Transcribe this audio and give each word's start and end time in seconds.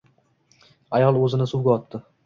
Ayol 1.01 1.23
o‘zini 1.27 1.51
suvga 1.53 1.77
otdi. 1.79 2.07